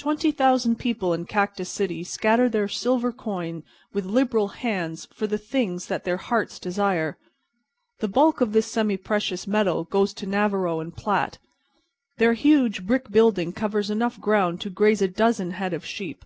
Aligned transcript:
Twenty 0.00 0.32
thousand 0.32 0.80
people 0.80 1.14
in 1.14 1.24
Cactus 1.24 1.68
City 1.68 2.02
scatter 2.02 2.48
their 2.48 2.66
silver 2.66 3.12
coin 3.12 3.62
with 3.92 4.04
liberal 4.04 4.48
hands 4.48 5.06
for 5.14 5.28
the 5.28 5.38
things 5.38 5.86
that 5.86 6.02
their 6.02 6.16
hearts 6.16 6.58
desire. 6.58 7.16
The 8.00 8.08
bulk 8.08 8.40
of 8.40 8.52
this 8.52 8.66
semiprecious 8.66 9.46
metal 9.46 9.84
goes 9.84 10.12
to 10.14 10.26
Navarro 10.26 10.84
& 10.90 10.90
Platt. 10.90 11.38
Their 12.16 12.32
huge 12.32 12.84
brick 12.84 13.12
building 13.12 13.52
covers 13.52 13.90
enough 13.90 14.20
ground 14.20 14.60
to 14.62 14.70
graze 14.70 15.00
a 15.02 15.06
dozen 15.06 15.52
head 15.52 15.72
of 15.72 15.86
sheep. 15.86 16.24